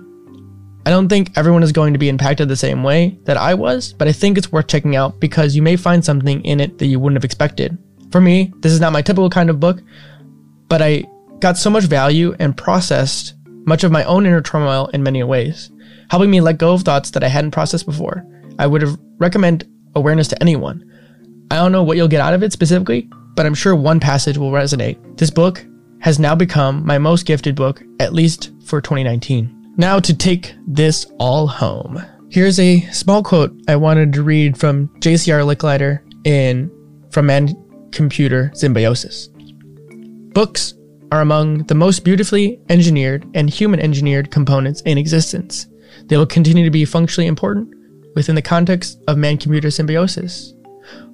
I 0.85 0.91
don't 0.91 1.09
think 1.09 1.37
everyone 1.39 1.63
is 1.63 1.73
going 1.73 1.95
to 1.95 1.99
be 1.99 2.11
impacted 2.11 2.49
the 2.49 2.57
same 2.57 2.83
way 2.83 3.19
that 3.25 3.39
I 3.39 3.55
was, 3.55 3.95
but 3.95 4.09
I 4.09 4.13
think 4.13 4.37
it's 4.37 4.53
worth 4.53 4.67
checking 4.67 4.95
out 4.95 5.19
because 5.19 5.57
you 5.57 5.63
may 5.63 5.77
find 5.77 6.05
something 6.05 6.45
in 6.45 6.61
it 6.61 6.77
that 6.79 6.87
you 6.87 7.01
wouldn't 7.01 7.17
have 7.17 7.25
expected. 7.25 7.79
For 8.11 8.21
me, 8.21 8.53
this 8.61 8.73
is 8.73 8.81
not 8.81 8.93
my 8.93 9.01
typical 9.01 9.31
kind 9.31 9.49
of 9.49 9.59
book, 9.59 9.81
but 10.69 10.83
I 10.83 11.05
got 11.39 11.57
so 11.57 11.71
much 11.71 11.85
value 11.85 12.37
and 12.39 12.55
processed 12.55 13.37
much 13.65 13.85
of 13.85 13.93
my 13.93 14.05
own 14.05 14.27
inner 14.27 14.43
turmoil 14.43 14.89
in 14.89 15.03
many 15.03 15.23
ways 15.23 15.71
helping 16.13 16.31
me 16.31 16.43
let 16.43 16.59
go 16.59 16.75
of 16.75 16.83
thoughts 16.83 17.11
that 17.13 17.25
I 17.25 17.29
hadn't 17.29 17.53
processed 17.53 17.87
before. 17.87 18.23
I 18.59 18.67
would 18.67 18.85
recommend 19.17 19.67
awareness 19.95 20.29
to 20.29 20.43
anyone. 20.43 20.85
I 21.51 21.57
don't 21.57 21.73
know 21.73 21.83
what 21.83 21.97
you'll 21.97 22.07
get 22.07 22.21
out 22.21 22.35
of 22.35 22.43
it 22.43 22.53
specifically, 22.53 23.09
but 23.35 23.47
I'm 23.47 23.55
sure 23.55 23.75
one 23.75 23.99
passage 23.99 24.37
will 24.37 24.51
resonate. 24.51 25.17
This 25.17 25.31
book 25.31 25.65
has 26.03 26.19
now 26.19 26.35
become 26.35 26.85
my 26.85 26.99
most 26.99 27.25
gifted 27.25 27.57
book, 27.57 27.83
at 27.99 28.13
least 28.13 28.51
for 28.67 28.83
2019. 28.83 29.73
Now 29.79 29.99
to 30.01 30.15
take 30.15 30.55
this 30.67 31.07
all 31.19 31.47
home. 31.47 32.05
Here's 32.29 32.61
a 32.61 32.83
small 32.91 33.23
quote 33.23 33.59
I 33.67 33.77
wanted 33.77 34.13
to 34.13 34.23
read 34.23 34.59
from 34.59 34.89
JCR 35.01 35.47
Licklider 35.47 36.01
in 36.27 36.71
From 37.11 37.25
Man 37.25 37.57
Computer 37.91 38.51
Symbiosis. 38.53 39.29
Books 40.35 40.75
are 41.11 41.23
among 41.23 41.65
the 41.69 41.75
most 41.75 42.05
beautifully 42.05 42.61
engineered 42.69 43.27
and 43.33 43.49
human 43.49 43.81
engineered 43.81 44.31
components 44.31 44.83
in 44.83 44.99
existence. 44.99 45.69
They 46.13 46.19
will 46.19 46.27
continue 46.27 46.67
to 46.67 46.71
be 46.71 46.85
functionally 46.85 47.27
important 47.27 47.75
within 48.15 48.35
the 48.35 48.43
context 48.43 49.03
of 49.09 49.17
man 49.17 49.39
computer 49.39 49.71
symbiosis. 49.71 50.53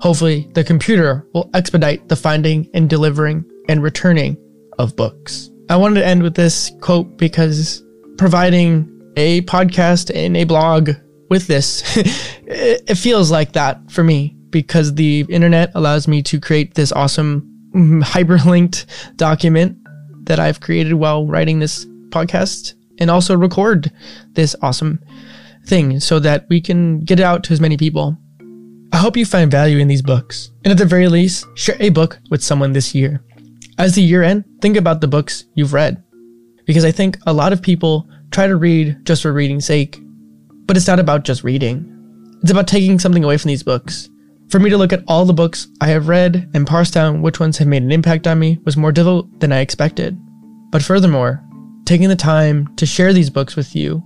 Hopefully, 0.01 0.51
the 0.55 0.65
computer 0.65 1.25
will 1.33 1.49
expedite 1.55 2.09
the 2.09 2.17
finding 2.17 2.69
and 2.75 2.91
delivering 2.91 3.45
and 3.69 3.81
returning 3.81 4.37
of 4.77 4.97
books. 4.97 5.51
I 5.71 5.77
wanted 5.77 6.01
to 6.01 6.07
end 6.07 6.25
with 6.25 6.35
this 6.35 6.73
quote 6.81 7.17
because 7.17 7.81
providing 8.17 8.91
a 9.17 9.43
podcast 9.43 10.11
and 10.13 10.37
a 10.37 10.43
blog 10.43 10.91
with 11.31 11.47
this, 11.47 11.85
it 12.49 12.99
feels 12.99 13.31
like 13.31 13.53
that 13.53 13.93
for 13.93 14.03
me 14.03 14.35
because 14.51 14.97
the 14.97 15.25
internet 15.29 15.71
allows 15.77 16.09
me 16.09 16.25
to 16.25 16.41
create 16.41 16.75
this 16.75 16.91
awesome 16.91 17.49
hyperlinked 18.03 18.87
document 19.15 19.79
that 20.25 20.41
I've 20.41 20.59
created 20.59 20.95
while 20.95 21.25
writing 21.25 21.61
this 21.61 21.87
podcast 22.09 22.75
and 22.99 23.11
also 23.11 23.37
record 23.37 23.91
this 24.33 24.55
awesome 24.63 25.01
thing 25.67 26.01
so 26.01 26.19
that 26.19 26.47
we 26.49 26.61
can 26.61 27.01
get 27.01 27.21
it 27.21 27.25
out 27.25 27.45
to 27.45 27.53
as 27.53 27.61
many 27.61 27.77
people. 27.77 28.17
I 28.93 28.97
hope 28.97 29.17
you 29.17 29.27
find 29.27 29.51
value 29.51 29.79
in 29.79 29.89
these 29.89 30.03
books, 30.03 30.51
and 30.65 30.73
at 30.73 30.79
the 30.79 30.87
very 30.87 31.09
least, 31.09 31.47
share 31.55 31.77
a 31.79 31.91
book 31.91 32.19
with 32.31 32.43
someone 32.43 32.73
this 32.73 32.95
year. 32.95 33.23
As 33.79 33.95
the 33.95 34.03
year 34.03 34.23
end, 34.23 34.45
think 34.61 34.77
about 34.77 35.01
the 35.01 35.09
books 35.09 35.45
you've 35.55 35.75
read, 35.75 36.03
because 36.65 36.85
I 36.85 36.91
think 36.91 37.19
a 37.27 37.33
lot 37.33 37.53
of 37.53 37.63
people 37.63 38.09
try 38.31 38.47
to 38.47 38.57
read 38.57 39.05
just 39.05 39.23
for 39.23 39.33
reading's 39.33 39.67
sake, 39.67 40.01
but 40.67 40.77
it's 40.77 40.87
not 40.87 40.99
about 40.99 41.25
just 41.25 41.45
reading. 41.45 41.95
It's 42.43 42.51
about 42.51 42.69
taking 42.69 42.99
something 42.99 43.25
away 43.25 43.37
from 43.37 43.49
these 43.49 43.63
books. 43.63 44.09
For 44.49 44.59
me 44.59 44.71
to 44.71 44.79
look 44.79 44.93
at 44.93 45.05
all 45.07 45.25
the 45.27 45.35
books 45.35 45.69
I 45.81 45.89
have 45.89 46.09
read 46.09 46.51
and 46.55 46.67
parse 46.67 46.91
down 46.91 47.21
which 47.21 47.41
ones 47.41 47.59
have 47.59 47.69
made 47.69 47.83
an 47.83 47.93
impact 47.93 48.27
on 48.27 48.39
me 48.39 48.59
was 48.65 48.77
more 48.77 48.93
difficult 48.93 49.41
than 49.41 49.53
I 49.53 49.61
expected. 49.61 50.19
But 50.71 50.83
furthermore, 50.83 51.45
taking 51.89 52.11
the 52.11 52.17
time 52.17 52.69
to 52.77 52.85
share 52.85 53.15
these 53.15 53.31
books 53.31 53.57
with 53.57 53.75
you. 53.75 54.03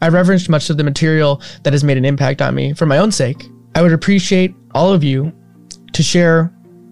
I 0.00 0.08
reverenced 0.08 0.48
much 0.48 0.70
of 0.70 0.76
the 0.76 0.84
material 0.84 1.42
that 1.64 1.72
has 1.72 1.82
made 1.82 1.96
an 1.96 2.04
impact 2.04 2.40
on 2.40 2.54
me 2.54 2.72
for 2.72 2.86
my 2.86 2.98
own 2.98 3.10
sake. 3.10 3.48
I 3.74 3.82
would 3.82 3.92
appreciate 3.92 4.54
all 4.76 4.92
of 4.92 5.02
you 5.02 5.32
to 5.92 6.04
share 6.04 6.44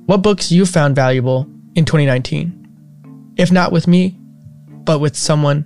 what 0.06 0.22
books 0.22 0.50
you 0.50 0.66
found 0.66 0.96
valuable 0.96 1.48
in 1.76 1.84
2019. 1.84 3.34
If 3.37 3.52
not 3.52 3.70
with 3.70 3.87
me, 3.87 4.18
but 4.68 4.98
with 4.98 5.16
someone 5.16 5.64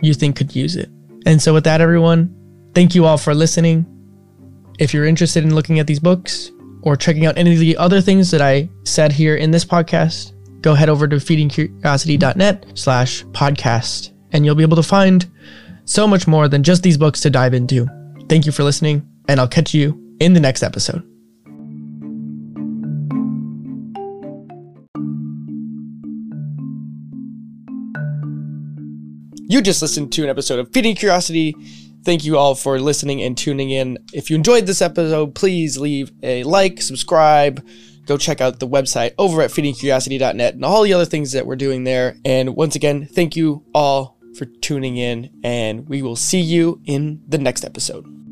you 0.00 0.14
think 0.14 0.36
could 0.36 0.56
use 0.56 0.76
it. 0.76 0.88
And 1.26 1.42
so, 1.42 1.52
with 1.52 1.64
that, 1.64 1.82
everyone, 1.82 2.34
thank 2.74 2.94
you 2.94 3.04
all 3.04 3.18
for 3.18 3.34
listening. 3.34 3.84
If 4.78 4.94
you're 4.94 5.04
interested 5.04 5.44
in 5.44 5.54
looking 5.54 5.78
at 5.78 5.86
these 5.86 6.00
books 6.00 6.50
or 6.82 6.96
checking 6.96 7.26
out 7.26 7.36
any 7.36 7.52
of 7.52 7.60
the 7.60 7.76
other 7.76 8.00
things 8.00 8.30
that 8.30 8.40
I 8.40 8.70
said 8.84 9.12
here 9.12 9.36
in 9.36 9.50
this 9.50 9.64
podcast, 9.64 10.33
go 10.64 10.72
head 10.72 10.88
over 10.88 11.06
to 11.06 11.16
feedingcuriosity.net 11.16 12.72
slash 12.72 13.22
podcast 13.26 14.12
and 14.32 14.46
you'll 14.46 14.54
be 14.54 14.62
able 14.62 14.76
to 14.76 14.82
find 14.82 15.30
so 15.84 16.08
much 16.08 16.26
more 16.26 16.48
than 16.48 16.62
just 16.62 16.82
these 16.82 16.96
books 16.96 17.20
to 17.20 17.28
dive 17.28 17.52
into. 17.52 17.86
Thank 18.30 18.46
you 18.46 18.52
for 18.52 18.64
listening, 18.64 19.06
and 19.28 19.38
I'll 19.38 19.46
catch 19.46 19.74
you 19.74 20.16
in 20.20 20.32
the 20.32 20.40
next 20.40 20.62
episode. 20.62 21.02
You 29.46 29.60
just 29.60 29.82
listened 29.82 30.10
to 30.14 30.22
an 30.22 30.30
episode 30.30 30.60
of 30.60 30.72
Feeding 30.72 30.96
Curiosity. 30.96 31.54
Thank 32.06 32.24
you 32.24 32.38
all 32.38 32.54
for 32.54 32.80
listening 32.80 33.22
and 33.22 33.36
tuning 33.36 33.68
in. 33.68 33.98
If 34.14 34.30
you 34.30 34.36
enjoyed 34.36 34.64
this 34.64 34.80
episode, 34.80 35.34
please 35.34 35.76
leave 35.76 36.10
a 36.22 36.42
like, 36.44 36.80
subscribe, 36.80 37.62
go 38.06 38.16
check 38.16 38.40
out 38.40 38.60
the 38.60 38.68
website 38.68 39.14
over 39.18 39.42
at 39.42 39.50
feedingcuriosity.net 39.50 40.54
and 40.54 40.64
all 40.64 40.82
the 40.82 40.92
other 40.92 41.04
things 41.04 41.32
that 41.32 41.46
we're 41.46 41.56
doing 41.56 41.84
there. 41.84 42.16
And 42.24 42.56
once 42.56 42.76
again, 42.76 43.06
thank 43.06 43.36
you 43.36 43.64
all 43.74 44.18
for 44.36 44.46
tuning 44.46 44.96
in, 44.96 45.30
and 45.44 45.88
we 45.88 46.02
will 46.02 46.16
see 46.16 46.40
you 46.40 46.80
in 46.84 47.22
the 47.28 47.38
next 47.38 47.64
episode. 47.64 48.23